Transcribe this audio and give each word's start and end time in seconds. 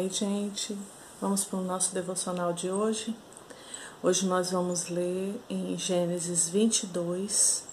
Ei, 0.00 0.08
gente, 0.08 0.78
vamos 1.20 1.44
para 1.44 1.58
o 1.58 1.64
nosso 1.64 1.92
devocional 1.92 2.52
de 2.52 2.70
hoje. 2.70 3.16
Hoje 4.00 4.26
nós 4.26 4.52
vamos 4.52 4.88
ler 4.88 5.34
em 5.50 5.76
Gênesis 5.76 6.48
22, 6.48 7.64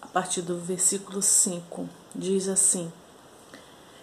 a 0.00 0.06
partir 0.06 0.40
do 0.40 0.58
versículo 0.58 1.20
5. 1.20 1.86
Diz 2.14 2.48
assim: 2.48 2.90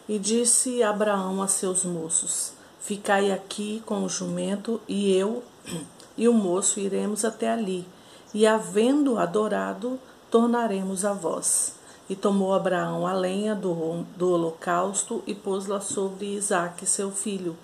E 0.07 0.19
disse 0.19 0.83
Abraão 0.83 1.41
a 1.41 1.47
seus 1.47 1.83
moços: 1.83 2.53
Ficai 2.79 3.31
aqui 3.31 3.81
com 3.87 4.03
o 4.03 4.07
jumento, 4.07 4.79
e 4.87 5.15
eu 5.15 5.43
e 6.15 6.27
o 6.27 6.33
moço 6.33 6.79
iremos 6.79 7.25
até 7.25 7.49
ali, 7.49 7.87
e 8.35 8.45
havendo 8.45 9.17
adorado, 9.17 9.99
tornaremos 10.29 11.03
a 11.03 11.13
vós. 11.13 11.73
E 12.07 12.15
tomou 12.15 12.53
Abraão 12.53 13.07
a 13.07 13.13
lenha 13.13 13.55
do, 13.55 14.03
do 14.15 14.29
holocausto 14.29 15.23
e 15.25 15.33
pôs-la 15.33 15.81
sobre 15.81 16.35
Isaque, 16.35 16.85
seu 16.85 17.11
filho. 17.11 17.57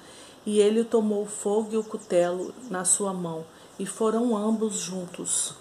E 0.45 0.59
ele 0.59 0.83
tomou 0.83 1.23
o 1.23 1.27
fogo 1.27 1.69
e 1.73 1.77
o 1.77 1.83
cutelo 1.83 2.51
na 2.69 2.83
sua 2.83 3.13
mão, 3.13 3.45
e 3.77 3.85
foram 3.85 4.35
ambos 4.35 4.77
juntos. 4.77 5.53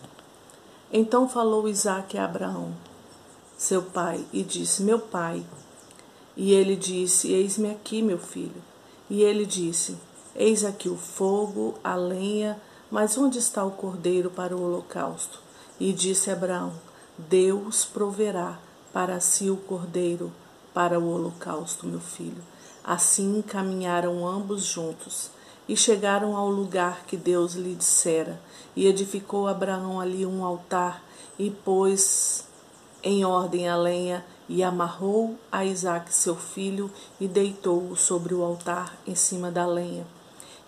Então 0.90 1.28
falou 1.28 1.68
Isaque 1.68 2.16
a 2.16 2.24
Abraão, 2.24 2.74
seu 3.56 3.82
pai, 3.82 4.24
e 4.32 4.42
disse: 4.42 4.82
Meu 4.82 4.98
pai. 4.98 5.44
E 6.34 6.52
ele 6.52 6.74
disse: 6.74 7.30
Eis-me 7.30 7.70
aqui, 7.70 8.00
meu 8.00 8.18
filho. 8.18 8.62
E 9.10 9.22
ele 9.22 9.44
disse: 9.44 9.98
Eis 10.34 10.64
aqui 10.64 10.88
o 10.88 10.96
fogo, 10.96 11.74
a 11.84 11.94
lenha, 11.94 12.58
mas 12.90 13.18
onde 13.18 13.38
está 13.38 13.62
o 13.62 13.72
cordeiro 13.72 14.30
para 14.30 14.56
o 14.56 14.62
holocausto? 14.62 15.40
E 15.78 15.92
disse 15.92 16.30
Abraão: 16.30 16.72
Deus 17.18 17.84
proverá 17.84 18.58
para 18.92 19.20
si 19.20 19.50
o 19.50 19.56
cordeiro 19.56 20.32
para 20.72 20.98
o 20.98 21.12
holocausto, 21.12 21.86
meu 21.86 22.00
filho. 22.00 22.42
Assim 22.82 23.42
caminharam 23.42 24.26
ambos 24.26 24.64
juntos 24.64 25.30
e 25.68 25.76
chegaram 25.76 26.36
ao 26.36 26.48
lugar 26.48 27.04
que 27.06 27.16
Deus 27.16 27.54
lhe 27.54 27.74
dissera. 27.74 28.40
E 28.74 28.86
edificou 28.86 29.46
Abraão 29.46 30.00
ali 30.00 30.24
um 30.24 30.44
altar 30.44 31.02
e 31.38 31.50
pôs 31.50 32.44
em 33.02 33.24
ordem 33.24 33.68
a 33.68 33.76
lenha 33.76 34.24
e 34.48 34.62
amarrou 34.62 35.36
a 35.50 35.64
Isaque 35.64 36.12
seu 36.12 36.34
filho 36.34 36.90
e 37.20 37.28
deitou-o 37.28 37.96
sobre 37.96 38.34
o 38.34 38.42
altar 38.42 38.96
em 39.06 39.14
cima 39.14 39.50
da 39.50 39.66
lenha. 39.66 40.06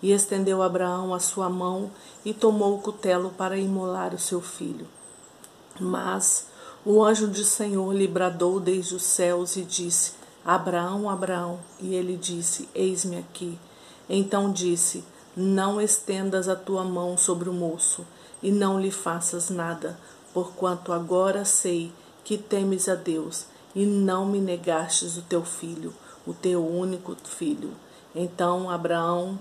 E 0.01 0.11
estendeu 0.11 0.61
Abraão 0.61 1.13
a 1.13 1.19
sua 1.19 1.49
mão 1.49 1.91
e 2.25 2.33
tomou 2.33 2.75
o 2.75 2.81
cutelo 2.81 3.31
para 3.31 3.57
imolar 3.57 4.13
o 4.13 4.19
seu 4.19 4.41
filho. 4.41 4.87
Mas 5.79 6.47
o 6.85 7.01
anjo 7.01 7.27
do 7.27 7.45
Senhor 7.45 7.95
lhe 7.95 8.09
bradou 8.09 8.59
desde 8.59 8.95
os 8.95 9.03
céus 9.03 9.55
e 9.55 9.61
disse: 9.61 10.13
Abraão, 10.43 11.09
Abraão. 11.09 11.59
E 11.79 11.95
ele 11.95 12.17
disse: 12.17 12.67
Eis-me 12.75 13.17
aqui. 13.17 13.57
Então 14.09 14.51
disse: 14.51 15.01
Não 15.35 15.79
estendas 15.79 16.49
a 16.49 16.57
tua 16.57 16.83
mão 16.83 17.17
sobre 17.17 17.47
o 17.47 17.53
moço, 17.53 18.05
e 18.41 18.51
não 18.51 18.81
lhe 18.81 18.91
faças 18.91 19.49
nada, 19.49 19.97
porquanto 20.33 20.91
agora 20.91 21.45
sei 21.45 21.89
que 22.21 22.37
temes 22.37 22.89
a 22.89 22.95
Deus, 22.95 23.45
e 23.73 23.85
não 23.85 24.25
me 24.25 24.41
negastes 24.41 25.15
o 25.15 25.21
teu 25.21 25.45
filho, 25.45 25.93
o 26.27 26.33
teu 26.33 26.67
único 26.67 27.15
filho. 27.23 27.71
Então 28.13 28.69
Abraão 28.69 29.39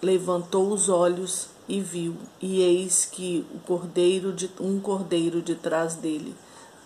levantou 0.00 0.72
os 0.72 0.88
olhos 0.88 1.48
e 1.68 1.80
viu, 1.80 2.16
e 2.40 2.60
eis 2.60 3.04
que 3.04 3.44
o 3.52 3.58
cordeiro 3.58 4.32
de 4.32 4.48
um 4.60 4.78
cordeiro 4.78 5.42
de 5.42 5.56
trás 5.56 5.96
dele 5.96 6.32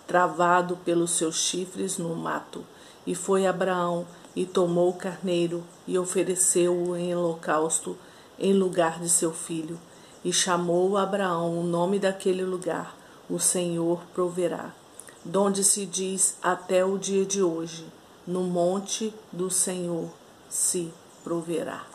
travado 0.07 0.77
pelos 0.77 1.11
seus 1.11 1.35
chifres 1.37 1.97
no 1.97 2.15
mato. 2.15 2.65
E 3.05 3.13
foi 3.13 3.45
Abraão 3.45 4.05
e 4.35 4.45
tomou 4.45 4.89
o 4.89 4.93
carneiro 4.93 5.63
e 5.87 5.97
ofereceu-o 5.97 6.95
em 6.95 7.15
holocausto 7.15 7.97
em 8.37 8.53
lugar 8.53 8.99
de 8.99 9.09
seu 9.09 9.33
filho. 9.33 9.79
E 10.23 10.33
chamou 10.33 10.97
Abraão 10.97 11.59
o 11.59 11.63
nome 11.63 11.99
daquele 11.99 12.43
lugar, 12.43 12.95
o 13.29 13.39
Senhor 13.39 14.01
proverá, 14.13 14.73
donde 15.23 15.63
se 15.63 15.85
diz 15.85 16.37
até 16.41 16.83
o 16.83 16.97
dia 16.97 17.25
de 17.25 17.43
hoje, 17.43 17.85
no 18.25 18.41
monte 18.41 19.13
do 19.31 19.51
Senhor 19.51 20.09
se 20.49 20.91
proverá. 21.23 21.85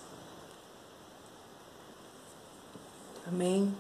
Amém? 3.26 3.74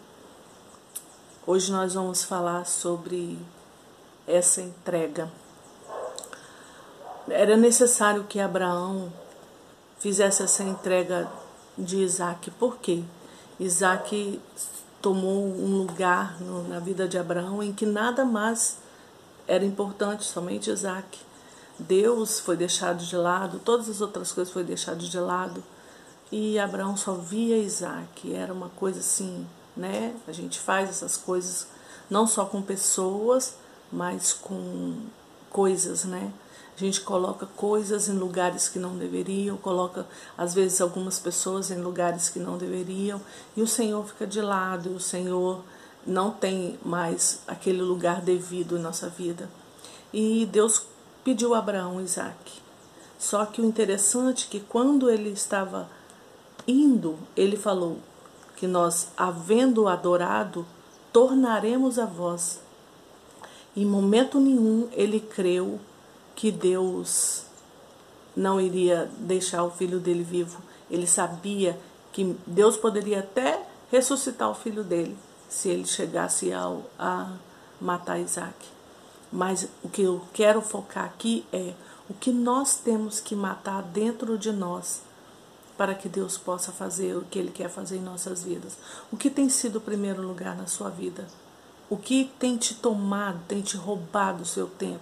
Hoje 1.46 1.72
nós 1.72 1.94
vamos 1.94 2.22
falar 2.22 2.66
sobre 2.66 3.38
essa 4.30 4.60
entrega. 4.60 5.30
Era 7.28 7.56
necessário 7.56 8.24
que 8.24 8.40
Abraão 8.40 9.12
fizesse 9.98 10.42
essa 10.42 10.62
entrega 10.62 11.30
de 11.76 11.98
Isaac. 11.98 12.50
Por 12.52 12.78
quê? 12.78 13.02
Isaac 13.58 14.40
tomou 15.00 15.46
um 15.46 15.78
lugar 15.78 16.40
no, 16.40 16.66
na 16.68 16.78
vida 16.78 17.06
de 17.06 17.18
Abraão 17.18 17.62
em 17.62 17.72
que 17.72 17.86
nada 17.86 18.24
mais 18.24 18.78
era 19.46 19.64
importante, 19.64 20.24
somente 20.24 20.70
Isaac. 20.70 21.18
Deus 21.78 22.40
foi 22.40 22.56
deixado 22.56 23.02
de 23.04 23.16
lado, 23.16 23.58
todas 23.58 23.88
as 23.88 24.00
outras 24.00 24.32
coisas 24.32 24.52
foram 24.52 24.66
deixadas 24.66 25.04
de 25.04 25.18
lado. 25.18 25.62
E 26.30 26.58
Abraão 26.58 26.96
só 26.96 27.14
via 27.14 27.58
Isaac. 27.58 28.32
Era 28.34 28.52
uma 28.52 28.68
coisa 28.70 29.00
assim, 29.00 29.46
né? 29.76 30.14
A 30.28 30.32
gente 30.32 30.58
faz 30.60 30.88
essas 30.88 31.16
coisas 31.16 31.66
não 32.08 32.26
só 32.26 32.44
com 32.44 32.60
pessoas, 32.62 33.56
mas 33.92 34.32
com 34.32 34.94
coisas, 35.50 36.04
né? 36.04 36.32
A 36.76 36.80
gente 36.80 37.00
coloca 37.02 37.44
coisas 37.44 38.08
em 38.08 38.14
lugares 38.14 38.68
que 38.68 38.78
não 38.78 38.96
deveriam, 38.96 39.56
coloca 39.56 40.06
às 40.38 40.54
vezes 40.54 40.80
algumas 40.80 41.18
pessoas 41.18 41.70
em 41.70 41.80
lugares 41.80 42.30
que 42.30 42.38
não 42.38 42.56
deveriam, 42.56 43.20
e 43.56 43.60
o 43.60 43.66
Senhor 43.66 44.06
fica 44.06 44.26
de 44.26 44.40
lado, 44.40 44.88
e 44.90 44.94
o 44.94 45.00
Senhor 45.00 45.62
não 46.06 46.30
tem 46.30 46.78
mais 46.82 47.40
aquele 47.46 47.82
lugar 47.82 48.22
devido 48.22 48.78
em 48.78 48.80
nossa 48.80 49.08
vida. 49.08 49.50
E 50.12 50.48
Deus 50.50 50.86
pediu 51.22 51.54
a 51.54 51.58
Abraão 51.58 52.00
Isaac. 52.00 52.60
Só 53.18 53.44
que 53.44 53.60
o 53.60 53.66
interessante 53.66 54.46
é 54.46 54.50
que 54.50 54.60
quando 54.60 55.10
ele 55.10 55.30
estava 55.30 55.86
indo, 56.66 57.18
ele 57.36 57.56
falou 57.56 57.98
que 58.56 58.66
nós, 58.66 59.08
havendo 59.16 59.86
adorado, 59.86 60.64
tornaremos 61.12 61.98
a 61.98 62.06
vós 62.06 62.60
em 63.80 63.86
momento 63.86 64.38
nenhum 64.38 64.88
ele 64.92 65.20
creu 65.20 65.80
que 66.34 66.50
Deus 66.50 67.44
não 68.36 68.60
iria 68.60 69.10
deixar 69.18 69.64
o 69.64 69.70
filho 69.70 69.98
dele 69.98 70.22
vivo. 70.22 70.60
Ele 70.90 71.06
sabia 71.06 71.78
que 72.12 72.36
Deus 72.46 72.76
poderia 72.76 73.20
até 73.20 73.66
ressuscitar 73.90 74.50
o 74.50 74.54
filho 74.54 74.84
dele 74.84 75.16
se 75.48 75.68
ele 75.68 75.86
chegasse 75.86 76.52
ao, 76.52 76.82
a 76.98 77.32
matar 77.80 78.18
Isaac. 78.18 78.54
Mas 79.32 79.68
o 79.82 79.88
que 79.88 80.02
eu 80.02 80.20
quero 80.32 80.60
focar 80.60 81.04
aqui 81.04 81.44
é 81.52 81.74
o 82.08 82.14
que 82.14 82.32
nós 82.32 82.76
temos 82.76 83.20
que 83.20 83.34
matar 83.34 83.82
dentro 83.82 84.36
de 84.36 84.52
nós 84.52 85.02
para 85.76 85.94
que 85.94 86.08
Deus 86.08 86.36
possa 86.36 86.72
fazer 86.72 87.16
o 87.16 87.22
que 87.22 87.38
Ele 87.38 87.50
quer 87.50 87.70
fazer 87.70 87.96
em 87.96 88.02
nossas 88.02 88.42
vidas. 88.42 88.76
O 89.10 89.16
que 89.16 89.30
tem 89.30 89.48
sido 89.48 89.76
o 89.76 89.80
primeiro 89.80 90.20
lugar 90.20 90.54
na 90.54 90.66
sua 90.66 90.90
vida? 90.90 91.26
O 91.90 91.96
que 91.96 92.30
tem 92.38 92.56
te 92.56 92.72
tomado, 92.76 93.40
tem 93.48 93.60
te 93.60 93.76
roubado 93.76 94.44
o 94.44 94.46
seu 94.46 94.68
tempo? 94.68 95.00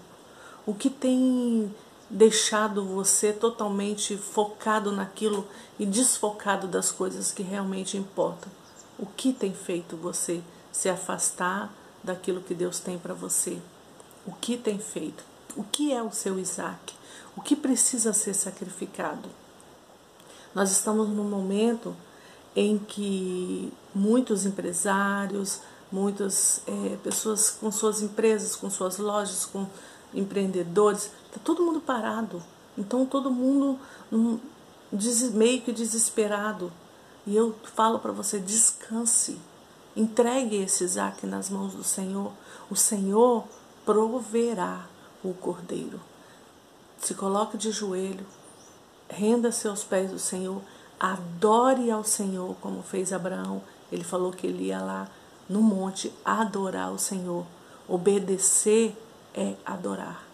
O 0.67 0.73
que 0.73 0.89
tem 0.89 1.73
deixado 2.09 2.83
você 2.83 3.31
totalmente 3.31 4.17
focado 4.17 4.91
naquilo 4.91 5.47
e 5.79 5.85
desfocado 5.85 6.67
das 6.67 6.91
coisas 6.91 7.31
que 7.31 7.43
realmente 7.43 7.99
importam? 7.99 8.51
O 8.99 9.05
que 9.05 9.35
tem 9.35 9.53
feito 9.53 9.99
você 9.99 10.41
se 10.73 10.89
afastar 10.89 11.71
daquilo 12.03 12.41
que 12.41 12.55
Deus 12.55 12.79
tem 12.81 12.99
para 12.99 13.13
você? 13.13 13.59
O 14.27 14.33
que 14.33 14.57
tem 14.57 14.79
feito? 14.79 15.23
O 15.55 15.63
que 15.63 15.93
é 15.93 16.03
o 16.03 16.11
seu 16.11 16.39
Isaac? 16.39 16.95
O 17.37 17.43
que 17.43 17.55
precisa 17.55 18.15
ser 18.15 18.33
sacrificado? 18.33 19.29
Nós 20.55 20.71
estamos 20.71 21.09
num 21.11 21.29
momento 21.29 21.95
em 22.57 22.79
que 22.79 23.73
muitos 23.95 24.47
empresários, 24.47 25.61
muitas 25.91 26.63
é, 26.67 26.97
pessoas 27.03 27.51
com 27.51 27.71
suas 27.73 28.03
empresas, 28.03 28.55
com 28.55 28.71
suas 28.71 28.99
lojas, 28.99 29.45
com 29.47 29.67
empreendedores, 30.15 31.11
está 31.27 31.39
todo 31.43 31.63
mundo 31.63 31.81
parado. 31.81 32.43
Então 32.77 33.05
todo 33.05 33.31
mundo 33.31 33.79
um, 34.13 34.39
meio 35.33 35.63
que 35.63 35.73
desesperado. 35.73 36.73
E 37.27 37.37
eu 37.37 37.55
falo 37.75 37.99
para 37.99 38.13
você, 38.13 38.39
descanse. 38.39 39.39
Entregue 39.97 40.57
esse 40.57 40.85
Isaac 40.85 41.27
nas 41.27 41.51
mãos 41.51 41.75
do 41.75 41.85
Senhor. 41.85 42.33
O 42.71 42.77
Senhor 42.77 43.45
proverá 43.85 44.87
o 45.23 45.35
cordeiro. 45.35 46.01
Se 47.01 47.15
coloque 47.15 47.57
de 47.57 47.71
joelho, 47.71 48.27
renda 49.09 49.51
seus 49.51 49.83
pés 49.85 50.11
do 50.11 50.19
Senhor, 50.19 50.61
adore 50.99 51.91
ao 51.91 52.05
Senhor, 52.05 52.57
como 52.61 52.83
fez 52.83 53.13
Abraão. 53.13 53.63
Ele 53.91 54.05
falou 54.05 54.33
que 54.33 54.47
ele 54.47 54.67
ia 54.67 54.81
lá 54.81 55.09
no 55.49 55.63
monte 55.63 56.13
adorar 56.25 56.93
o 56.93 56.99
Senhor. 56.99 57.47
Obedecer 57.87 58.97
é 59.35 59.55
adorar. 59.65 60.25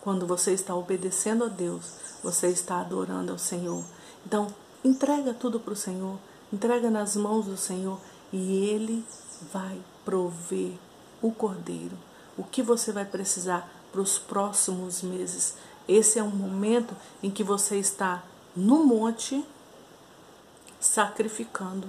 Quando 0.00 0.26
você 0.26 0.52
está 0.52 0.74
obedecendo 0.74 1.44
a 1.44 1.48
Deus, 1.48 1.94
você 2.22 2.48
está 2.48 2.80
adorando 2.80 3.32
ao 3.32 3.38
Senhor. 3.38 3.84
Então, 4.24 4.46
entrega 4.84 5.34
tudo 5.34 5.58
para 5.58 5.72
o 5.72 5.76
Senhor, 5.76 6.18
entrega 6.52 6.90
nas 6.90 7.16
mãos 7.16 7.46
do 7.46 7.56
Senhor 7.56 7.98
e 8.32 8.68
Ele 8.68 9.04
vai 9.52 9.80
prover 10.04 10.72
o 11.20 11.32
cordeiro. 11.32 11.96
O 12.36 12.44
que 12.44 12.62
você 12.62 12.92
vai 12.92 13.04
precisar 13.04 13.68
para 13.96 14.02
os 14.02 14.18
próximos 14.18 15.00
meses. 15.00 15.54
Esse 15.88 16.18
é 16.18 16.22
um 16.22 16.28
momento 16.28 16.94
em 17.22 17.30
que 17.30 17.42
você 17.42 17.78
está 17.78 18.22
no 18.54 18.84
monte 18.84 19.42
sacrificando 20.78 21.88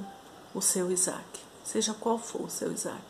o 0.55 0.61
seu 0.61 0.89
Isaac, 0.89 1.41
seja 1.67 1.93
qual 1.93 2.17
for 2.17 2.43
o 2.43 2.49
seu 2.49 2.71
Isaac. 2.71 3.03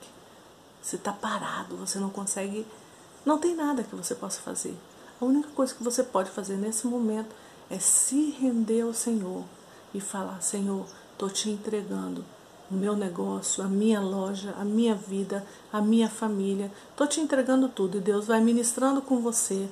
Você 0.81 0.95
está 0.95 1.11
parado, 1.13 1.77
você 1.77 1.99
não 1.99 2.09
consegue, 2.09 2.65
não 3.23 3.37
tem 3.37 3.55
nada 3.55 3.83
que 3.83 3.95
você 3.95 4.15
possa 4.15 4.41
fazer. 4.41 4.75
A 5.21 5.25
única 5.25 5.49
coisa 5.49 5.73
que 5.73 5.83
você 5.83 6.03
pode 6.03 6.31
fazer 6.31 6.57
nesse 6.57 6.87
momento 6.87 7.35
é 7.69 7.77
se 7.77 8.31
render 8.31 8.81
ao 8.81 8.93
Senhor 8.93 9.43
e 9.93 10.01
falar: 10.01 10.41
Senhor, 10.41 10.85
estou 11.11 11.29
te 11.29 11.49
entregando 11.49 12.25
o 12.71 12.73
meu 12.73 12.95
negócio, 12.95 13.63
a 13.63 13.67
minha 13.67 14.01
loja, 14.01 14.53
a 14.57 14.65
minha 14.65 14.95
vida, 14.95 15.45
a 15.71 15.81
minha 15.81 16.09
família. 16.09 16.71
Estou 16.89 17.05
te 17.05 17.19
entregando 17.19 17.69
tudo 17.69 17.97
e 17.97 18.01
Deus 18.01 18.25
vai 18.25 18.41
ministrando 18.41 19.01
com 19.01 19.19
você. 19.19 19.69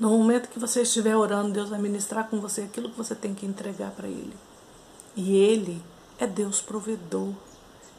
No 0.00 0.10
momento 0.10 0.48
que 0.48 0.58
você 0.58 0.82
estiver 0.82 1.16
orando, 1.16 1.52
Deus 1.52 1.68
vai 1.68 1.78
ministrar 1.78 2.28
com 2.28 2.40
você 2.40 2.62
aquilo 2.62 2.90
que 2.90 2.96
você 2.96 3.14
tem 3.14 3.34
que 3.34 3.46
entregar 3.46 3.90
para 3.90 4.08
Ele. 4.08 4.36
E 5.14 5.36
Ele 5.36 5.82
é 6.18 6.26
Deus 6.26 6.60
provedor. 6.60 7.32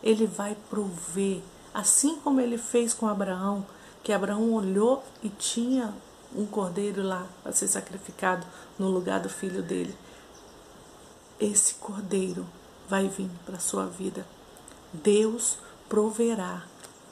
Ele 0.02 0.26
vai 0.26 0.56
prover. 0.70 1.42
Assim 1.74 2.18
como 2.18 2.40
ele 2.40 2.58
fez 2.58 2.94
com 2.94 3.08
Abraão, 3.08 3.66
que 4.04 4.12
Abraão 4.12 4.54
olhou 4.54 5.04
e 5.24 5.30
tinha 5.30 5.94
um 6.36 6.46
cordeiro 6.46 7.02
lá 7.02 7.28
para 7.42 7.52
ser 7.52 7.68
sacrificado 7.68 8.46
no 8.78 8.90
lugar 8.90 9.20
do 9.20 9.30
filho 9.30 9.62
dele. 9.62 9.96
Esse 11.40 11.76
cordeiro 11.76 12.46
vai 12.88 13.08
vir 13.08 13.30
para 13.46 13.58
a 13.58 13.62
sua 13.62 13.86
vida. 13.86 14.26
Deus 14.92 15.58
proverá 15.90 16.64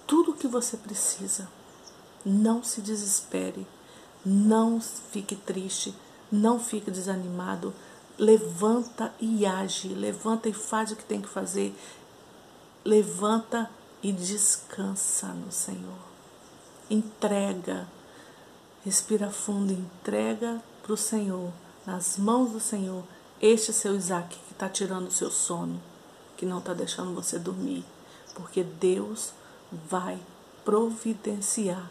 tudo 0.05 0.31
o 0.31 0.35
que 0.35 0.47
você 0.47 0.77
precisa. 0.77 1.47
Não 2.23 2.63
se 2.63 2.81
desespere, 2.81 3.65
não 4.23 4.79
fique 4.79 5.35
triste, 5.35 5.95
não 6.31 6.59
fique 6.59 6.91
desanimado. 6.91 7.73
Levanta 8.21 9.11
e 9.19 9.47
age, 9.47 9.87
levanta 9.87 10.47
e 10.47 10.53
faz 10.53 10.91
o 10.91 10.95
que 10.95 11.03
tem 11.03 11.19
que 11.19 11.27
fazer. 11.27 11.75
Levanta 12.85 13.67
e 14.03 14.11
descansa 14.11 15.29
no 15.29 15.51
Senhor. 15.51 15.97
Entrega, 16.87 17.87
respira 18.85 19.31
fundo, 19.31 19.73
entrega 19.73 20.61
para 20.83 20.93
o 20.93 20.97
Senhor, 20.97 21.51
nas 21.83 22.15
mãos 22.15 22.51
do 22.51 22.59
Senhor, 22.59 23.03
este 23.41 23.73
seu 23.73 23.95
Isaac 23.95 24.37
que 24.37 24.53
está 24.53 24.69
tirando 24.69 25.07
o 25.07 25.11
seu 25.11 25.31
sono, 25.31 25.81
que 26.37 26.45
não 26.45 26.59
está 26.59 26.75
deixando 26.75 27.15
você 27.15 27.39
dormir, 27.39 27.83
porque 28.35 28.63
Deus 28.63 29.33
vai 29.89 30.19
providenciar 30.63 31.89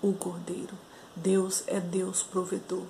o 0.00 0.14
cordeiro. 0.14 0.72
Deus 1.14 1.64
é 1.66 1.78
Deus 1.80 2.22
provedor. 2.22 2.86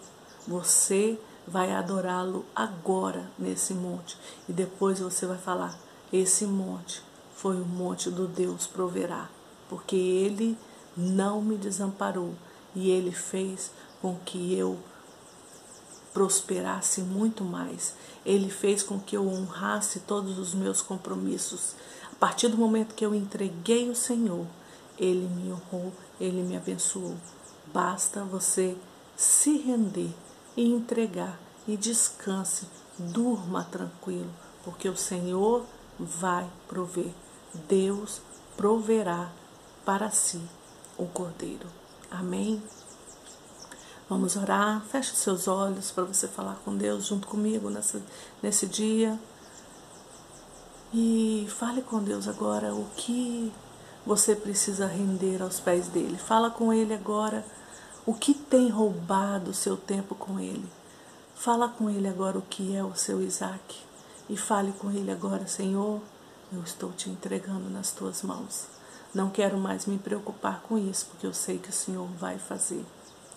Você 0.47 1.19
vai 1.47 1.73
adorá-lo 1.73 2.45
agora 2.55 3.31
nesse 3.39 3.73
monte 3.73 4.19
e 4.49 4.53
depois 4.53 4.99
você 5.01 5.27
vai 5.27 5.39
falar: 5.39 5.79
esse 6.13 6.45
monte 6.47 7.03
foi 7.35 7.61
o 7.61 7.65
monte 7.65 8.11
do 8.11 8.27
Deus 8.27 8.67
proverá, 8.67 9.29
porque 9.69 9.97
ele 9.97 10.57
não 10.97 11.43
me 11.43 11.57
desamparou 11.57 12.35
e 12.75 12.91
ele 12.91 13.13
fez 13.13 13.71
com 14.01 14.17
que 14.25 14.55
eu 14.55 14.79
prosperasse 16.13 17.03
muito 17.03 17.45
mais. 17.45 17.95
Ele 18.25 18.51
fez 18.51 18.83
com 18.83 18.99
que 18.99 19.17
eu 19.17 19.29
honrasse 19.29 20.01
todos 20.01 20.39
os 20.39 20.55
meus 20.55 20.81
compromissos. 20.81 21.75
A 22.11 22.15
partir 22.19 22.49
do 22.49 22.57
momento 22.57 22.95
que 22.95 23.05
eu 23.05 23.15
entreguei 23.15 23.91
o 23.91 23.95
Senhor, 23.95 24.47
ele 24.99 25.29
me 25.29 25.53
honrou, 25.53 25.93
ele 26.19 26.43
me 26.43 26.57
abençoou. 26.57 27.17
Basta 27.73 28.25
você 28.25 28.77
se 29.15 29.59
render 29.59 30.15
e 30.57 30.73
entregar 30.73 31.39
e 31.69 31.77
descanse, 31.77 32.67
durma 32.99 33.65
tranquilo, 33.65 34.31
porque 34.65 34.89
o 34.89 34.97
Senhor 34.97 35.65
vai 35.99 36.49
prover. 36.69 37.13
Deus 37.69 38.21
proverá 38.57 39.31
para 39.85 40.11
si 40.11 40.41
o 40.97 41.07
cordeiro. 41.07 41.67
Amém? 42.11 42.63
Vamos 44.09 44.37
orar. 44.37 44.83
Feche 44.85 45.17
seus 45.17 45.49
olhos 45.49 45.91
para 45.91 46.05
você 46.05 46.29
falar 46.29 46.57
com 46.65 46.77
Deus 46.77 47.07
junto 47.07 47.27
comigo 47.27 47.69
nessa, 47.71 48.01
nesse 48.43 48.67
dia. 48.67 49.19
E 50.95 51.47
fale 51.51 51.83
com 51.83 52.03
Deus 52.03 52.29
agora 52.29 52.73
o 52.75 52.87
que 52.97 53.53
você 54.07 54.37
precisa 54.37 54.87
render 54.87 55.43
aos 55.43 55.59
pés 55.59 55.89
dele. 55.89 56.17
Fala 56.17 56.51
com 56.51 56.73
ele 56.73 56.95
agora 56.95 57.45
o 58.07 58.15
que 58.15 58.33
tem 58.33 58.71
roubado 58.71 59.51
o 59.51 59.55
seu 59.55 59.77
tempo 59.77 60.15
com 60.15 60.39
ele. 60.39 60.67
Fala 61.35 61.69
com 61.69 61.91
ele 61.91 62.07
agora 62.07 62.39
o 62.39 62.43
que 62.43 62.75
é 62.75 62.83
o 62.83 62.95
seu 62.95 63.21
Isaac. 63.21 63.77
E 64.31 64.37
fale 64.37 64.73
com 64.73 64.91
ele 64.91 65.11
agora, 65.11 65.47
Senhor, 65.47 66.01
eu 66.53 66.63
estou 66.63 66.93
te 66.93 67.11
entregando 67.11 67.69
nas 67.69 67.91
tuas 67.91 68.23
mãos. 68.23 68.67
Não 69.13 69.29
quero 69.29 69.59
mais 69.59 69.87
me 69.87 69.99
preocupar 69.99 70.61
com 70.63 70.79
isso, 70.79 71.07
porque 71.07 71.27
eu 71.27 71.35
sei 71.35 71.59
que 71.59 71.71
o 71.71 71.73
Senhor 71.73 72.07
vai 72.19 72.39
fazer. 72.39 72.85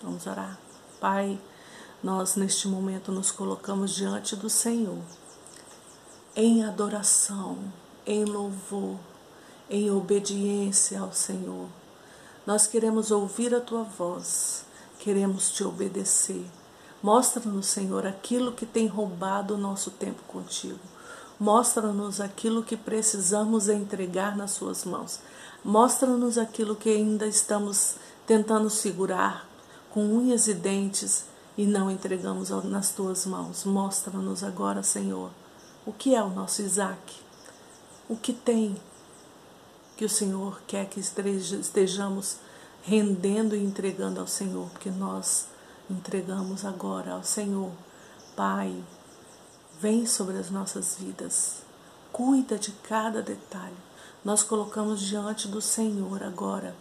Vamos 0.02 0.26
orar. 0.26 0.58
Pai, 1.00 1.38
nós 2.02 2.36
neste 2.36 2.68
momento 2.68 3.10
nos 3.10 3.30
colocamos 3.30 3.94
diante 3.94 4.36
do 4.36 4.48
Senhor 4.48 5.02
em 6.34 6.62
adoração, 6.62 7.58
em 8.06 8.24
louvor, 8.24 8.96
em 9.68 9.90
obediência 9.90 11.00
ao 11.00 11.12
Senhor. 11.12 11.68
Nós 12.46 12.66
queremos 12.66 13.10
ouvir 13.10 13.54
a 13.54 13.60
tua 13.60 13.82
voz, 13.82 14.64
queremos 14.98 15.50
te 15.50 15.62
obedecer. 15.62 16.46
Mostra-nos, 17.02 17.66
Senhor, 17.66 18.06
aquilo 18.06 18.52
que 18.52 18.66
tem 18.66 18.86
roubado 18.86 19.54
o 19.54 19.58
nosso 19.58 19.90
tempo 19.90 20.22
contigo. 20.26 20.78
Mostra-nos 21.38 22.20
aquilo 22.20 22.62
que 22.62 22.76
precisamos 22.76 23.68
entregar 23.68 24.36
nas 24.36 24.50
Suas 24.50 24.84
mãos. 24.84 25.20
Mostra-nos 25.64 26.36
aquilo 26.36 26.76
que 26.76 26.90
ainda 26.90 27.26
estamos 27.26 27.94
tentando 28.26 28.70
segurar 28.70 29.48
com 29.90 30.04
unhas 30.04 30.48
e 30.48 30.54
dentes 30.54 31.24
e 31.56 31.66
não 31.66 31.90
entregamos 31.90 32.50
nas 32.64 32.92
tuas 32.92 33.26
mãos. 33.26 33.64
Mostra-nos 33.64 34.42
agora, 34.42 34.82
Senhor, 34.82 35.30
o 35.84 35.92
que 35.92 36.14
é 36.14 36.22
o 36.22 36.30
nosso 36.30 36.62
Isaac, 36.62 37.16
o 38.08 38.16
que 38.16 38.32
tem 38.32 38.76
que 40.00 40.04
o 40.06 40.08
Senhor 40.08 40.62
quer 40.66 40.86
que 40.86 40.98
estejamos 40.98 42.38
rendendo 42.82 43.54
e 43.54 43.62
entregando 43.62 44.18
ao 44.18 44.26
Senhor, 44.26 44.66
porque 44.70 44.90
nós 44.90 45.48
entregamos 45.90 46.64
agora 46.64 47.12
ao 47.12 47.22
Senhor. 47.22 47.70
Pai, 48.34 48.82
vem 49.78 50.06
sobre 50.06 50.38
as 50.38 50.48
nossas 50.48 50.96
vidas, 50.98 51.56
cuida 52.10 52.56
de 52.56 52.72
cada 52.72 53.20
detalhe 53.20 53.76
nós 54.24 54.42
colocamos 54.42 55.02
diante 55.02 55.46
do 55.46 55.60
Senhor 55.60 56.22
agora 56.22 56.74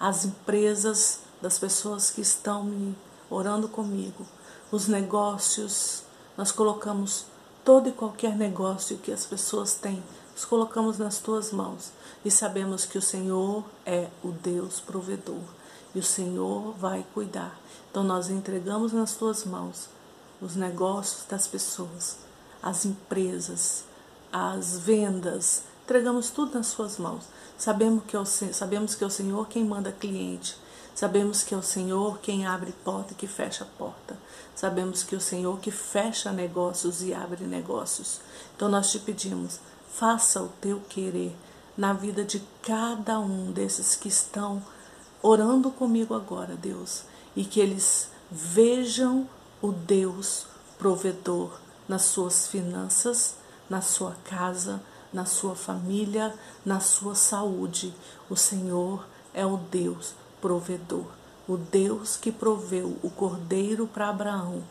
as 0.00 0.24
empresas 0.24 1.20
das 1.40 1.56
pessoas 1.56 2.10
que 2.10 2.22
estão 2.22 2.64
me 2.64 2.96
orando 3.30 3.68
comigo, 3.68 4.26
os 4.72 4.88
negócios, 4.88 6.02
nós 6.36 6.50
colocamos 6.50 7.26
todo 7.64 7.88
e 7.88 7.92
qualquer 7.92 8.34
negócio 8.34 8.98
que 8.98 9.12
as 9.12 9.24
pessoas 9.24 9.74
têm, 9.74 10.02
nós 10.34 10.44
colocamos 10.44 10.98
nas 10.98 11.18
tuas 11.18 11.52
mãos 11.52 11.92
e 12.24 12.30
sabemos 12.30 12.84
que 12.84 12.98
o 12.98 13.02
Senhor 13.02 13.64
é 13.86 14.08
o 14.22 14.32
Deus 14.32 14.80
provedor 14.80 15.42
e 15.94 15.98
o 15.98 16.02
Senhor 16.02 16.72
vai 16.72 17.06
cuidar. 17.14 17.58
Então 17.90 18.04
nós 18.04 18.28
entregamos 18.28 18.92
nas 18.92 19.14
tuas 19.14 19.44
mãos 19.44 19.88
os 20.42 20.56
negócios 20.56 21.24
das 21.26 21.46
pessoas, 21.46 22.18
as 22.62 22.84
empresas, 22.84 23.84
as 24.32 24.76
vendas, 24.78 25.62
Entregamos 25.84 26.30
tudo 26.30 26.54
nas 26.54 26.68
suas 26.68 26.96
mãos. 26.96 27.24
Sabemos 27.58 28.04
que, 28.08 28.16
é 28.16 28.18
o, 28.18 28.24
sabemos 28.24 28.94
que 28.94 29.04
é 29.04 29.06
o 29.06 29.10
Senhor 29.10 29.46
quem 29.48 29.62
manda 29.62 29.92
cliente. 29.92 30.56
Sabemos 30.94 31.42
que 31.42 31.52
é 31.52 31.58
o 31.58 31.62
Senhor 31.62 32.18
quem 32.20 32.46
abre 32.46 32.72
porta 32.82 33.12
e 33.12 33.16
que 33.16 33.26
fecha 33.26 33.66
porta. 33.76 34.16
Sabemos 34.56 35.02
que 35.02 35.14
é 35.14 35.18
o 35.18 35.20
Senhor 35.20 35.58
que 35.58 35.70
fecha 35.70 36.32
negócios 36.32 37.02
e 37.02 37.12
abre 37.12 37.44
negócios. 37.44 38.20
Então 38.56 38.70
nós 38.70 38.90
te 38.90 38.98
pedimos, 38.98 39.60
faça 39.96 40.42
o 40.42 40.48
teu 40.60 40.80
querer 40.88 41.34
na 41.76 41.92
vida 41.92 42.24
de 42.24 42.42
cada 42.62 43.20
um 43.20 43.52
desses 43.52 43.94
que 43.94 44.08
estão 44.08 44.62
orando 45.22 45.70
comigo 45.70 46.14
agora, 46.14 46.56
Deus, 46.56 47.04
e 47.36 47.44
que 47.44 47.60
eles 47.60 48.10
vejam 48.30 49.28
o 49.62 49.70
Deus 49.70 50.46
provedor 50.78 51.60
nas 51.88 52.02
suas 52.02 52.46
finanças, 52.46 53.36
na 53.70 53.80
sua 53.80 54.16
casa, 54.24 54.82
na 55.12 55.24
sua 55.24 55.54
família, 55.54 56.34
na 56.64 56.80
sua 56.80 57.14
saúde. 57.14 57.94
O 58.28 58.36
Senhor 58.36 59.06
é 59.32 59.46
o 59.46 59.56
Deus 59.56 60.14
provedor. 60.40 61.06
O 61.46 61.56
Deus 61.56 62.16
que 62.16 62.32
proveu 62.32 62.98
o 63.02 63.10
cordeiro 63.10 63.86
para 63.86 64.08
Abraão 64.08 64.64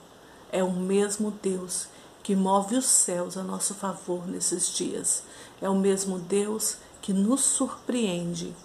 é 0.51 0.63
o 0.63 0.71
mesmo 0.71 1.31
Deus 1.31 1.87
que 2.23 2.35
move 2.35 2.77
os 2.77 2.85
céus 2.85 3.35
a 3.35 3.43
nosso 3.43 3.73
favor 3.75 4.25
nesses 4.25 4.73
dias. 4.73 5.23
É 5.61 5.69
o 5.69 5.75
mesmo 5.75 6.17
Deus 6.17 6.77
que 7.01 7.11
nos 7.11 7.41
surpreende 7.41 8.55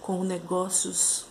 com 0.00 0.22
negócios, 0.22 1.26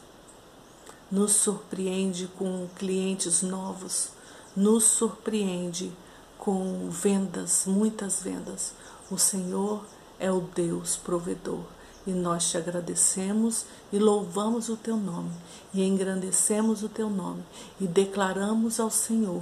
nos 1.10 1.32
surpreende 1.32 2.28
com 2.38 2.68
clientes 2.76 3.42
novos, 3.42 4.10
nos 4.56 4.84
surpreende 4.84 5.92
com 6.38 6.90
vendas, 6.90 7.64
muitas 7.66 8.22
vendas. 8.22 8.74
O 9.10 9.18
Senhor 9.18 9.86
é 10.20 10.30
o 10.30 10.42
Deus 10.42 10.98
provedor. 10.98 11.64
E 12.06 12.12
nós 12.12 12.50
te 12.50 12.58
agradecemos 12.58 13.66
e 13.90 13.98
louvamos 13.98 14.68
o 14.68 14.76
teu 14.76 14.98
nome, 14.98 15.32
e 15.74 15.82
engrandecemos 15.82 16.84
o 16.84 16.90
teu 16.90 17.10
nome, 17.10 17.46
e 17.80 17.88
declaramos 17.88 18.78
ao 18.78 18.92
Senhor 18.92 19.42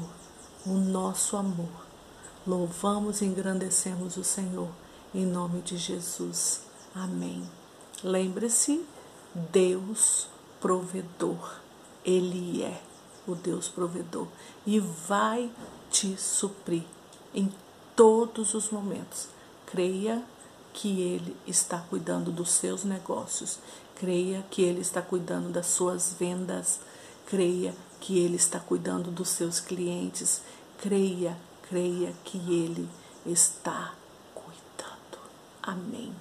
o 0.63 0.73
nosso 0.73 1.35
amor. 1.35 1.90
Louvamos 2.45 3.21
e 3.21 3.25
engrandecemos 3.25 4.17
o 4.17 4.23
Senhor, 4.23 4.69
em 5.13 5.25
nome 5.25 5.61
de 5.61 5.77
Jesus. 5.77 6.61
Amém. 6.95 7.47
Lembre-se, 8.03 8.83
Deus 9.33 10.27
provedor. 10.59 11.59
Ele 12.03 12.63
é 12.63 12.81
o 13.27 13.35
Deus 13.35 13.67
provedor 13.67 14.27
e 14.65 14.79
vai 14.79 15.51
te 15.91 16.17
suprir 16.17 16.83
em 17.31 17.53
todos 17.95 18.55
os 18.55 18.71
momentos. 18.71 19.27
Creia 19.67 20.23
que 20.73 20.99
Ele 20.99 21.37
está 21.45 21.77
cuidando 21.77 22.31
dos 22.31 22.49
seus 22.51 22.83
negócios. 22.83 23.59
Creia 23.95 24.43
que 24.49 24.63
Ele 24.63 24.81
está 24.81 25.01
cuidando 25.01 25.49
das 25.49 25.67
suas 25.67 26.15
vendas. 26.19 26.79
Creia 27.27 27.75
que 27.99 28.17
Ele 28.17 28.35
está 28.35 28.59
cuidando 28.59 29.11
dos 29.11 29.29
seus 29.29 29.59
clientes. 29.59 30.41
Creia, 30.79 31.37
creia 31.71 32.11
que 32.25 32.37
Ele 32.37 32.89
está 33.25 33.93
cuidando. 34.35 35.17
Amém. 35.63 36.13